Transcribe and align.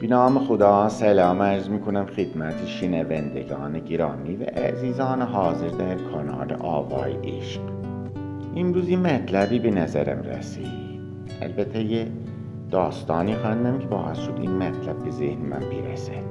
به 0.00 0.06
نام 0.06 0.38
خدا 0.38 0.88
سلام 0.88 1.42
عرض 1.42 1.68
می 1.68 1.80
کنم 1.80 2.06
خدمت 2.06 2.66
شنوندگان 2.66 3.78
گرامی 3.78 4.36
و 4.36 4.42
عزیزان 4.44 5.22
حاضر 5.22 5.68
در 5.68 5.94
کانال 5.94 6.52
آوای 6.52 7.12
عشق. 7.12 7.60
امروز 8.56 8.88
این 8.88 9.00
مطلبی 9.00 9.58
به 9.58 9.70
نظرم 9.70 10.22
رسید. 10.22 11.00
البته 11.42 11.82
یه 11.82 12.06
داستانی 12.70 13.34
خواندم 13.34 13.78
که 13.78 13.86
باعث 13.86 14.18
شد 14.18 14.38
این 14.40 14.50
مطلب 14.50 15.04
به 15.04 15.10
ذهن 15.10 15.38
من 15.38 15.60
برسد. 15.60 16.26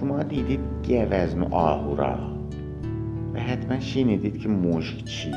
شما 0.00 0.22
دیدید 0.22 0.60
گوزن 0.88 1.40
و 1.40 1.54
آهورا؟ 1.54 2.18
و 3.34 3.40
حتما 3.40 3.80
شنیدید 3.80 4.38
که 4.38 4.48
مشک 4.48 5.04
چیه. 5.04 5.34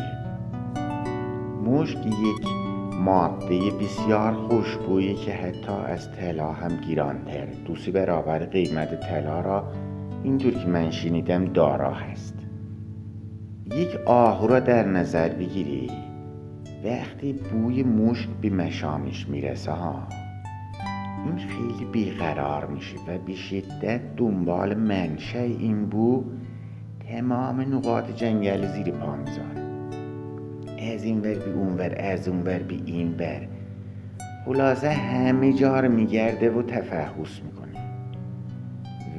مشک 1.65 1.97
یک 2.05 2.61
ماده 3.05 3.71
بسیار 3.71 4.34
خوشبویی 4.34 5.13
که 5.13 5.34
حتی 5.34 5.71
از 5.71 6.12
طلا 6.12 6.52
هم 6.52 6.77
گیرانتر. 6.77 7.45
دوست 7.45 7.89
برابر 7.89 8.39
قیمت 8.45 8.99
طلا 8.99 9.41
را 9.41 9.71
اینطور 10.23 10.53
که 10.53 10.67
من 10.67 10.91
شنیدم 10.91 11.45
دارا 11.45 11.93
هست. 11.93 12.34
یک 13.76 13.95
آهو 14.05 14.48
را 14.48 14.59
در 14.59 14.85
نظر 14.85 15.29
بگیری. 15.29 15.91
وقتی 16.85 17.34
بوی 17.34 17.84
مشک 17.84 18.29
به 18.41 18.49
مشامش 18.49 19.27
می‌رسه 19.29 19.71
ها 19.71 20.07
این 21.26 21.38
خیلی 21.38 21.85
بیقرار 21.91 22.65
میشه 22.65 22.98
و 23.07 23.18
به 23.27 23.35
شدت 23.35 24.15
دنبال 24.18 24.73
منشه 24.73 25.40
این 25.40 25.85
بو 25.85 26.23
تمام 27.09 27.62
نقاط 27.62 28.12
جنگل 28.12 28.68
زیر 28.68 28.91
پا 28.91 29.15
می‌ذاره. 29.15 29.60
از 30.81 31.03
این 31.03 31.21
ور 31.21 31.34
به 31.34 31.52
اون 31.52 31.77
ور 31.77 31.95
از 31.99 32.27
اون 32.27 32.41
ور 32.41 32.59
به 32.59 32.76
این 32.85 33.16
ور. 33.20 33.48
خلاصه 34.45 34.90
همه 34.90 35.54
جا 35.54 35.80
رو 35.80 35.91
میگرده 35.91 36.51
و 36.51 36.62
تفحص 36.62 37.41
می‌کنه. 37.43 37.82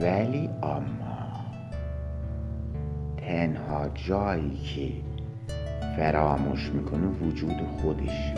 ولی 0.01 0.51
اما 0.63 0.83
تنها 3.17 3.89
جایی 3.95 4.51
که 4.51 4.89
فراموش 5.97 6.71
می‌کنه 6.75 7.07
وجود 7.07 7.57
خودش. 7.81 8.33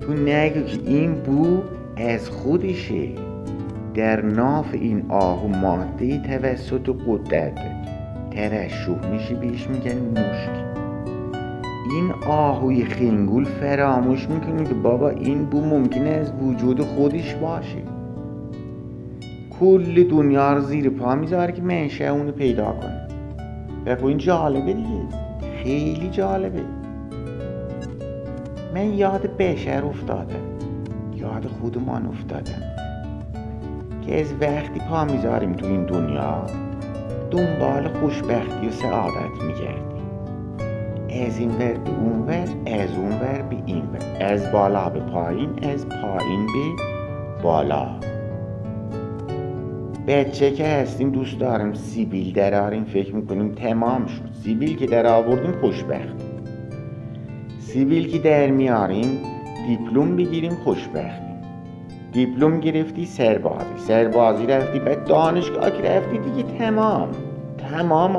تو 0.00 0.12
نگو 0.12 0.62
که 0.62 0.78
این 0.86 1.14
بو 1.14 1.62
از 1.96 2.28
خودشه. 2.28 3.08
در 3.94 4.20
ناف 4.20 4.74
این 4.74 5.10
آهو 5.10 5.48
ماده 5.48 6.18
توسط 6.18 6.96
قدرت. 7.06 7.60
ترشح 8.30 9.10
میشه 9.10 9.34
بهش 9.34 9.66
میگن 9.66 9.98
مشک. 9.98 10.77
این 11.90 12.12
آهوی 12.28 12.84
خنگول 12.84 13.44
فراموش 13.44 14.28
می‌کنه 14.28 14.64
که 14.64 14.74
بابا 14.74 15.08
این 15.08 15.44
بو 15.44 15.60
ممکنه 15.60 16.08
از 16.08 16.32
وجود 16.42 16.80
خودش 16.80 17.34
باشه. 17.34 17.82
کل 19.60 20.04
دنیا 20.04 20.52
رو 20.52 20.60
زیر 20.60 20.90
پا 20.90 21.14
می‌ذاره 21.14 21.52
که 21.52 21.62
منشه 21.62 22.04
اونو 22.04 22.32
پیدا 22.32 22.72
کنه. 22.72 23.08
و 23.86 23.96
خب 23.96 24.04
این 24.04 24.18
جالبه 24.18 24.72
دیگه. 24.72 25.02
خیلی 25.62 26.08
جالبه. 26.10 26.62
من 28.74 28.94
یاد 28.94 29.36
بشر 29.36 29.84
افتادم. 29.84 30.34
یاد 31.16 31.46
خودمان 31.46 32.06
افتادم. 32.06 32.62
که 34.06 34.20
از 34.20 34.34
وقتی 34.40 34.80
پا 34.90 35.04
می‌ذاریم 35.04 35.52
تو 35.52 35.66
این 35.66 35.84
دنیا 35.84 36.46
دنبال 37.30 37.88
خوشبختی 37.88 38.68
و 38.68 38.70
سعادت 38.70 39.42
میگردیم. 39.46 39.97
از 41.10 41.38
این 41.38 41.50
ور 41.50 41.72
به 41.72 41.90
اون 41.90 42.26
ور 42.26 42.48
از 42.66 42.90
اون 42.96 43.12
ور 43.12 43.42
به 43.42 43.56
این 43.66 43.82
ور. 43.82 44.26
از 44.26 44.52
بالا 44.52 44.88
به 44.88 45.00
پایین 45.00 45.50
از 45.62 45.88
پایین 45.88 46.46
به 46.46 46.82
بالا. 47.42 47.86
بچه 50.06 50.50
که 50.50 50.66
هستیم 50.66 51.10
دوست 51.10 51.38
دارم 51.38 51.74
سیبیل 51.74 52.32
دراریم 52.32 52.84
فکر 52.84 53.14
می‌کنیم 53.14 53.52
تمام 53.54 54.06
شد. 54.06 54.30
سیبیل 54.44 54.76
که 54.76 54.86
در 54.86 55.06
آوردیم 55.06 55.52
خوشبخت. 55.60 56.16
سیبیل 57.58 58.08
که 58.08 58.18
در 58.18 58.46
میاریم 58.46 59.18
دیپلم 59.66 60.16
بگیریم 60.16 60.54
خوشبختیم 60.64 61.28
دیپلم 62.12 62.60
گرفتی 62.60 63.06
سربازی. 63.06 63.78
سربازی 63.78 64.46
رفتی 64.46 64.78
بعد 64.78 65.04
دانشگاه 65.04 65.70
که 65.70 65.82
رفتی 65.82 66.18
دیگه 66.18 66.58
تمام. 66.58 67.08
تمام 67.70 68.16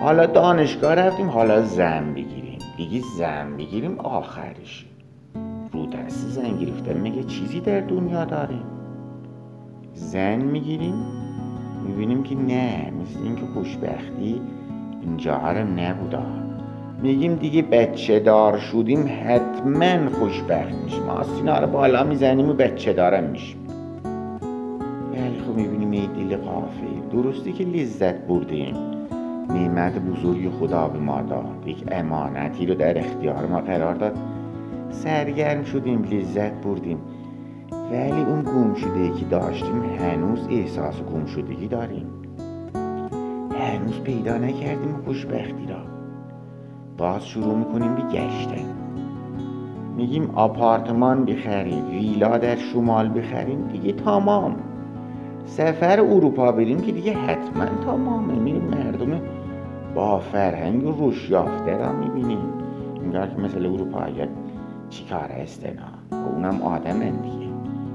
حالا 0.00 0.26
دانشگاه 0.26 0.94
رفتیم 0.94 1.28
حالا 1.28 1.62
زن 1.62 2.14
بگیریم. 2.14 2.58
دیگه 2.76 3.00
زن 3.18 3.56
بگیریم 3.56 3.98
آخرش. 3.98 4.86
رو 5.72 5.86
دست 5.86 6.28
زن 6.28 6.56
گرفتن 6.56 7.00
میگه 7.00 7.22
چیزی 7.22 7.60
در 7.60 7.80
دنیا 7.80 8.24
داریم 8.24 8.62
زن 9.94 10.36
می‌گیریم 10.36 10.94
می‌بینیم 11.86 12.22
که 12.22 12.34
نه 12.34 12.92
مثل 13.02 13.22
اینکه 13.24 13.42
خوشبختی 13.54 14.40
اینجا 15.02 15.34
هم 15.34 15.80
نبودا 15.80 16.22
میگیم 17.02 17.34
دیگه 17.34 17.62
بچه 17.62 18.20
دار 18.20 18.58
شدیم 18.58 19.10
حتما 19.24 20.10
خوشبخت 20.10 20.74
میشیم. 20.84 21.08
آسینا 21.08 21.58
رو 21.58 21.66
بالا 21.66 22.04
می‌زنیم 22.04 22.50
و 22.50 22.52
بچه 22.52 22.92
دارم 22.92 23.24
میشیم. 23.24 23.66
ولی 25.12 25.40
خب 25.46 25.54
می‌بینیم 25.56 25.90
ای 25.90 26.06
دل 26.06 26.36
قافه 26.36 26.86
درستی 27.12 27.52
که 27.52 27.64
لذت 27.64 28.14
بردیم 28.14 28.74
نعمت 29.54 29.98
بزرگی 29.98 30.48
خدا 30.48 30.88
به 30.88 30.98
ما 30.98 31.22
داد. 31.22 31.62
یک 31.66 31.84
امانتی 31.92 32.66
رو 32.66 32.74
در 32.74 32.98
اختیار 32.98 33.46
ما 33.46 33.60
قرار 33.60 33.94
داد. 33.94 34.16
سرگرم 34.90 35.64
شدیم 35.64 36.02
لذت 36.02 36.52
بردیم. 36.52 36.98
ولی 37.90 38.22
اون 38.22 38.42
گم 38.42 38.74
شده 38.74 39.10
که 39.10 39.24
داشتیم 39.24 39.82
هنوز 39.98 40.48
احساس 40.50 41.02
گم 41.02 41.26
شدگی 41.26 41.68
داریم. 41.68 42.06
هنوز 43.60 44.00
پیدا 44.00 44.38
نکردیم 44.38 44.96
خوشبختی 45.04 45.66
را. 45.68 45.80
باز 46.98 47.26
شروع 47.26 47.54
می‌کنیم 47.54 47.94
به 47.94 48.02
گشتن. 48.02 48.64
میگیم 49.96 50.30
آپارتمان 50.34 51.24
بخریم 51.24 51.90
ویلا 51.90 52.38
در 52.38 52.56
شمال 52.56 53.18
بخریم 53.18 53.68
دیگه 53.72 53.92
تمام. 53.92 54.56
سفر 55.44 56.00
اروپا 56.00 56.52
بریم 56.52 56.80
که 56.80 56.92
دیگه 56.92 57.12
حتما 57.12 57.64
تمامه. 57.84 58.34
میریم 58.34 58.62
مردم 58.64 59.20
با 59.94 60.18
فرهنگ 60.18 60.84
روش 60.84 61.30
یافته 61.30 61.76
را 61.76 61.92
می‌بینیم. 61.92 62.38
انگار 63.04 63.26
که 63.26 63.36
مثل 63.36 63.66
اروپا 63.66 64.00
اگر 64.00 64.28
چی 64.88 65.04
کار 65.04 65.28
استنا 65.30 65.72
و 66.10 66.14
اونم 66.14 66.62
آدم 66.62 66.98
دیگه. 66.98 67.50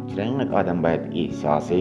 چرا 0.07 0.23
اینقدر 0.23 0.53
آدم 0.53 0.81
باید 0.81 1.01
احساس 1.15 1.71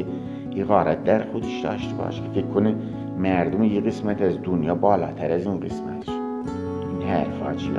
اقارت 0.56 1.04
در 1.04 1.24
خودش 1.24 1.60
داشته 1.60 1.94
باشه؟ 1.94 2.22
که 2.22 2.28
فکر 2.28 2.46
کنه 2.46 2.74
مردم 3.18 3.62
یه 3.62 3.80
قسمت 3.80 4.22
از 4.22 4.42
دنیا 4.42 4.74
بالاتر 4.74 5.32
از 5.32 5.46
اون 5.46 5.60
قسمتش. 5.60 6.08
این 6.08 7.08
حرفا 7.08 7.54
چی 7.54 7.70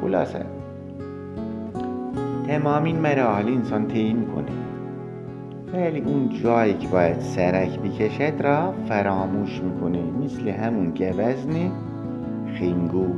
خلاصه. 0.00 0.46
تمام 2.46 2.84
این 2.84 2.98
مراحل 2.98 3.48
انسان 3.48 3.86
طی 3.86 4.12
می‌کنه. 4.12 4.61
ولی 5.72 6.00
اون 6.00 6.28
جایی 6.28 6.74
که 6.74 6.88
باید 6.88 7.20
سرک 7.20 7.80
بکشد 7.80 8.42
را 8.42 8.74
فراموش 8.88 9.60
می‌کنه 9.60 10.02
مثل 10.02 10.48
همون 10.48 10.90
گوزن 10.90 11.70
خنگول. 12.58 13.16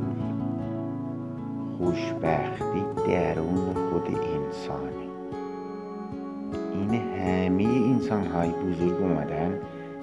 خوشبختی 1.79 2.83
درون 3.09 3.75
خود 3.91 4.07
انسانه 4.07 5.05
این 6.75 6.95
همه 6.95 7.65
انسان 7.65 8.27
های 8.27 8.49
بزرگ 8.49 9.03
اومدن 9.03 9.53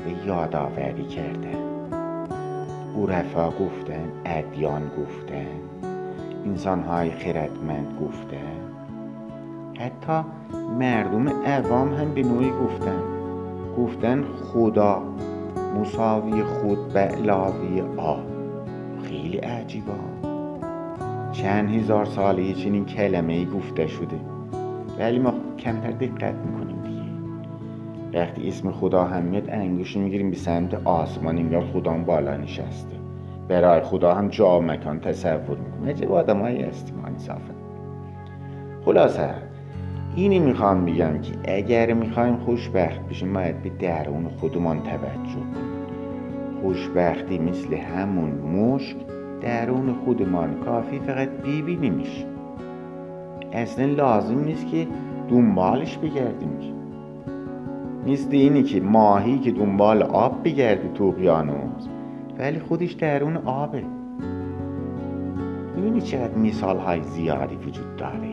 و 0.06 0.28
یادآوری 0.28 1.06
کردن. 1.06 1.72
عرفا 2.98 3.50
گفتن 3.50 4.12
ادیان 4.26 4.82
گفتن 4.98 5.46
انسان 6.46 6.82
های 6.82 7.12
خردمند 7.12 7.88
گفتن. 8.02 8.71
حتی 9.82 10.28
مردم 10.80 11.30
عوام 11.46 11.94
هم 11.94 12.14
به 12.14 12.24
نوعی 12.24 12.50
گفتن. 12.50 13.02
گفتن 13.78 14.24
خدا 14.24 15.02
مساوی 15.80 16.44
خود 16.44 16.94
به 16.94 17.00
علاوه 17.00 17.84
آ. 17.98 18.16
خیلی 19.04 19.38
عجیبا 19.38 19.94
چند 21.32 21.70
هزار 21.70 22.06
ساله 22.06 22.54
چنین 22.54 22.86
کلمه 22.86 23.34
ای 23.34 23.46
گفته 23.46 23.88
شده. 23.88 24.20
ولی 25.00 25.20
ما 25.20 25.34
کمتر 25.60 25.92
دقت 25.92 26.36
می‌کنیم 26.36 26.82
دیگه. 26.84 28.22
وقتی 28.22 28.48
اسم 28.48 28.72
خدا 28.72 29.04
هم 29.04 29.24
میاد 29.24 29.50
انگوش 29.50 29.98
می‌گیریم 29.98 30.30
به 30.30 30.36
سمت 30.36 30.74
آسمان 30.88 31.38
انگار 31.38 31.66
خدا 31.74 31.92
بالا 31.92 32.38
نشسته. 32.38 32.96
برای 33.48 33.82
خدا 33.82 34.14
هم 34.14 34.28
جا 34.28 34.60
مکان 34.60 35.00
تصور 35.00 35.58
می‌کنیم 35.58 35.90
عجب 35.90 36.12
آدم 36.12 36.40
هایی 36.40 36.62
هستیم 36.62 37.06
انصافا. 37.06 37.54
خلاصه 38.86 39.51
اینی 40.16 40.40
می‌خوام 40.40 40.86
بگم 40.86 41.22
که 41.22 41.34
اگر 41.58 41.94
می‌خوایم 41.94 42.36
خوشبخت 42.36 43.02
بشیم 43.02 43.34
باید 43.34 43.62
به 43.62 43.70
درون 43.70 44.30
خودمان 44.40 44.84
توجه 44.84 45.34
کنیم. 45.34 45.82
خوشبختی 46.62 47.40
مثل 47.40 47.74
همون 47.74 48.30
مشک 48.32 48.98
درون 49.42 49.94
خودمان 50.06 50.56
کافی 50.66 51.00
فقط 51.00 51.30
ببینیمش 51.30 52.26
اصلا 53.54 53.86
لازم 53.86 54.44
نیست 54.44 54.68
که 54.68 54.88
دنبالش 55.30 55.98
بگردیم 55.98 56.60
که. 56.60 56.74
مثل 58.12 58.30
اینی 58.32 58.64
که 58.64 58.82
ماهی 58.82 59.40
که 59.40 59.52
دنبال 59.52 60.04
آب 60.04 60.44
بگرده 60.44 60.90
تو 60.94 61.04
اقیانوس 61.04 61.88
ولی 62.40 62.60
خودش 62.60 62.92
درون 62.92 63.38
آبه. 63.38 63.84
می‌بینی 65.76 66.02
چقدر 66.02 66.38
مثال 66.38 66.78
های 66.78 67.02
زیادی 67.02 67.56
وجود 67.56 67.96
داره؟ 67.96 68.31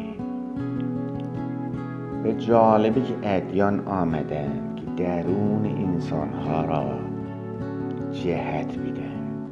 به 2.29 2.35
جالبه 2.35 3.01
که 3.01 3.15
ادیان 3.23 3.89
آمدن 3.89 4.75
که 4.77 5.05
درون 5.05 5.67
انسان 5.67 6.33
ها 6.33 6.65
را 6.65 6.99
جهت 8.13 8.79
میدن 8.79 9.49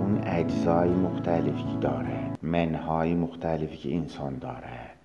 اون 0.00 0.20
اجزای 0.26 0.88
مختلفی 0.88 1.62
که 1.62 1.78
داره 1.80 2.18
منهای 2.42 3.14
مختلفی 3.14 3.76
که 3.76 3.96
انسان 3.96 4.38
دارد 4.38 4.96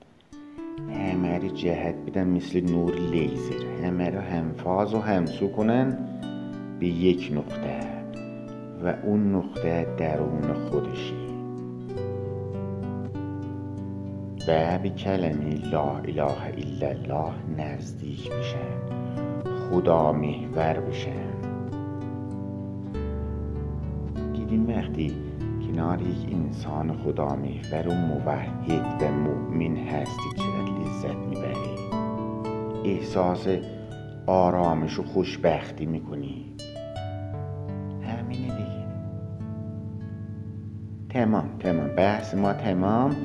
همه 0.90 1.38
رو 1.38 1.48
جهت 1.48 1.96
بدن 1.96 2.28
مثل 2.28 2.72
نور 2.72 2.94
لیزر. 2.96 3.86
همه 3.86 4.10
رو 4.10 4.20
همفاز 4.20 4.94
و 4.94 5.00
همسو 5.00 5.48
کنن 5.48 5.98
به 6.80 6.88
یک 6.88 7.32
نقطه 7.36 7.80
و 8.84 8.94
اون 9.04 9.36
نقطه 9.36 9.88
درون 9.98 10.54
خودشی. 10.54 11.27
به 14.48 14.90
کلمه 14.90 15.70
لا 15.72 15.98
اله 15.98 16.24
الا 16.58 16.88
الله 16.90 17.34
نزدیک 17.58 18.32
بشن 18.32 18.78
خدا 19.70 20.12
محور 20.12 20.80
بشن. 20.80 21.38
دیدیم 24.34 24.70
وقتی 24.70 25.14
کنار 25.68 26.02
یک 26.02 26.34
انسان 26.34 26.98
خدا 26.98 27.36
محور 27.36 27.88
و 27.88 27.94
موحد 27.94 29.04
و 29.04 29.12
مؤمن 29.12 29.78
هستی 29.78 30.30
چقدر 30.36 30.72
لذت 30.80 31.16
می‌بری 31.30 31.78
احساس 32.86 33.48
آرامش 34.28 35.00
و 35.00 35.04
خوشبختی 35.04 35.86
می‌کنی. 35.86 36.46
همینه 38.02 38.48
دیگه. 38.48 38.88
تمام 41.10 41.50
تمام. 41.60 41.88
بحث 41.88 42.36
ما 42.36 42.54
تمام. 42.54 43.16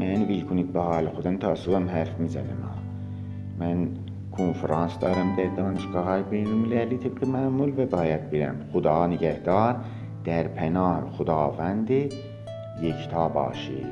من 0.00 0.22
ویل 0.22 0.44
کنید 0.44 0.72
به 0.72 0.80
حال 0.80 1.08
خودم 1.08 1.36
تا 1.36 1.54
صبحم 1.54 1.88
حرف 1.88 2.18
می‌زنم. 2.18 2.74
من 3.58 3.88
کنفرانس 4.32 4.98
دارم 4.98 5.36
در 5.36 5.56
دانشگاه 5.56 6.04
های 6.04 6.22
بین 6.22 6.46
المللی 6.46 6.96
طبق 6.98 7.24
معمول 7.24 7.72
و 7.76 7.86
باید 7.86 8.30
برم 8.30 8.56
خدا 8.72 9.06
نگهدار 9.06 9.76
در 10.24 10.48
پناه 10.48 11.10
خداوند 11.10 11.90
یکتا 12.82 13.28
باشی. 13.28 13.86